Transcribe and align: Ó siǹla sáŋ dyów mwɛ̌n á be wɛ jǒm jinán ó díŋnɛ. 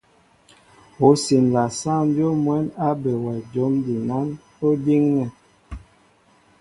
Ó 1.07 1.09
siǹla 1.23 1.63
sáŋ 1.79 2.01
dyów 2.15 2.35
mwɛ̌n 2.43 2.65
á 2.87 2.89
be 3.01 3.11
wɛ 3.23 3.33
jǒm 3.51 3.73
jinán 3.85 4.27
ó 4.65 4.69
díŋnɛ. 4.83 5.25